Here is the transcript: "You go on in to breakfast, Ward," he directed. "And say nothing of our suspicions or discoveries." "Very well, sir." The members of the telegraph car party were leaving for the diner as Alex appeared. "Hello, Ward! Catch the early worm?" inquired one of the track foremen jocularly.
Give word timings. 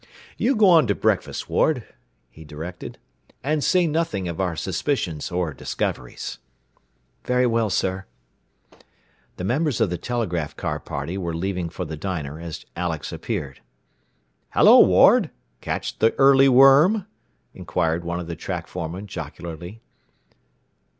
"You 0.35 0.55
go 0.55 0.67
on 0.67 0.85
in 0.85 0.87
to 0.87 0.95
breakfast, 0.95 1.47
Ward," 1.47 1.83
he 2.31 2.43
directed. 2.43 2.97
"And 3.43 3.63
say 3.63 3.85
nothing 3.85 4.27
of 4.27 4.41
our 4.41 4.55
suspicions 4.55 5.29
or 5.31 5.53
discoveries." 5.53 6.39
"Very 7.25 7.45
well, 7.45 7.69
sir." 7.69 8.05
The 9.37 9.43
members 9.43 9.79
of 9.79 9.91
the 9.91 9.99
telegraph 9.99 10.55
car 10.55 10.79
party 10.79 11.19
were 11.19 11.35
leaving 11.35 11.69
for 11.69 11.85
the 11.85 11.97
diner 11.97 12.39
as 12.39 12.65
Alex 12.75 13.11
appeared. 13.13 13.61
"Hello, 14.53 14.79
Ward! 14.79 15.29
Catch 15.61 15.99
the 15.99 16.15
early 16.15 16.49
worm?" 16.49 17.05
inquired 17.53 18.03
one 18.03 18.19
of 18.19 18.25
the 18.25 18.35
track 18.35 18.65
foremen 18.65 19.05
jocularly. 19.05 19.81